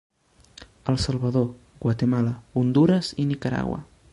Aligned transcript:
El 0.93 0.97
Salvador, 1.03 1.45
Guatemala, 1.85 2.33
Hondures 2.63 3.15
i 3.25 3.31
Nicaragua. 3.35 3.83